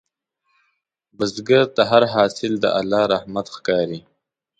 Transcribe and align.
بزګر 1.17 1.65
ته 1.75 1.81
هر 1.91 2.03
حاصل 2.13 2.51
د 2.59 2.65
الله 2.79 3.03
رحمت 3.13 3.47
ښکاري 3.55 3.99